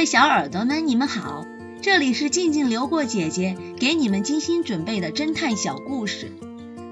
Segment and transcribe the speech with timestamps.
[0.00, 1.44] 位小耳朵们，你们好，
[1.82, 6.32] 这里是静静流过姐姐给你们精心准备的侦探小故事，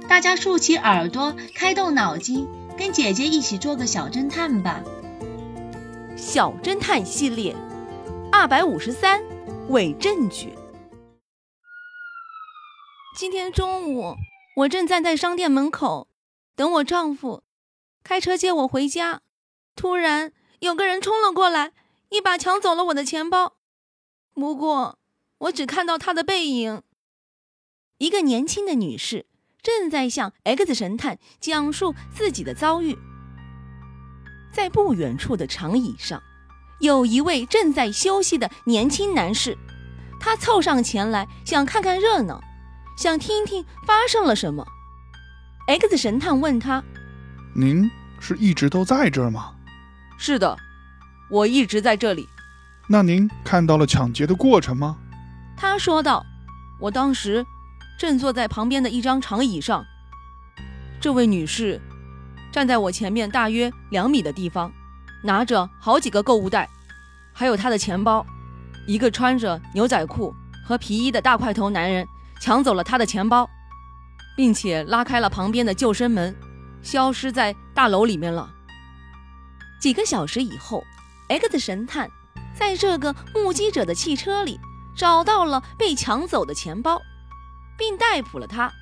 [0.07, 4.83] 大家竖起耳朵，开动脑筋，跟姐姐一起做个小侦探吧。
[6.19, 7.57] 小侦探系列
[8.31, 9.23] 二百五十三
[9.71, 10.53] 伪证据。
[13.19, 14.17] 今天中午，
[14.55, 16.09] 我正站在商店门口
[16.55, 17.43] 等我丈夫
[18.05, 19.23] 开车接我回家，
[19.75, 21.73] 突然有个人冲了过来。
[22.11, 23.57] 一把抢走了我的钱包，
[24.33, 24.99] 不过
[25.39, 26.83] 我只看到他的背影。
[27.99, 29.27] 一个年轻的女士
[29.63, 32.97] 正在向 X 神探讲述自己的遭遇。
[34.53, 36.23] 在不远处的长椅上，
[36.81, 39.57] 有一位正在休息的年轻男士，
[40.19, 42.41] 他凑上前来想看看热闹，
[42.97, 44.67] 想听听发生了什么。
[45.67, 46.83] X 神探问他
[47.55, 49.55] ：“您是一直都在这儿吗
[50.19, 50.57] ？”“是的。”
[51.31, 52.29] 我一直在这里。
[52.89, 54.97] 那您看到了抢劫的过程吗？
[55.57, 56.25] 他说道
[56.81, 57.45] ：“我当时
[57.99, 59.85] 正坐在旁边的一张长椅上，
[61.01, 61.81] 这位女士
[62.51, 64.73] 站在我前面大约两米的地方，
[65.23, 66.67] 拿着好几个购物袋，
[67.35, 68.25] 还有她的钱包。
[68.87, 70.35] 一个穿着牛仔裤
[70.65, 72.07] 和皮衣的大块头男人
[72.41, 73.51] 抢走了她的钱包，
[74.35, 76.35] 并且拉开了旁边的救生门，
[76.83, 78.49] 消失在大楼里面了。
[79.79, 80.83] 几个小时以后。”
[81.29, 82.11] X 神探
[82.59, 84.59] 在这个目击者的汽车里
[84.97, 87.01] 找到了被抢走的钱包，
[87.77, 88.73] 并逮捕了他。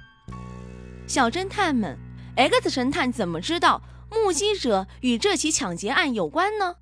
[1.06, 1.98] 小侦探们
[2.36, 6.76] ，X 神探怎么知道目击者与这起抢劫案有关呢？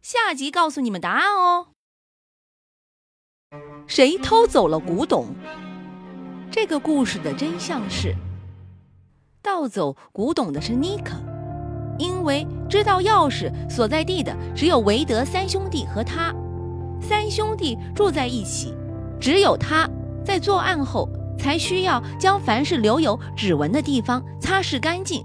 [0.00, 1.68] 下集告诉你们答案哦。
[3.86, 5.34] 谁偷走了古董？
[6.50, 8.14] 这个故事的真相是，
[9.42, 11.31] 盗走古董的是尼克。
[11.98, 16.34] 因为知道钥匙所在地的只有韦德三兄弟和他，
[17.00, 18.74] 三兄弟住在一起，
[19.20, 19.88] 只有他
[20.24, 25.24] 在作案后才需要将凡是留有指纹的地方擦拭干净，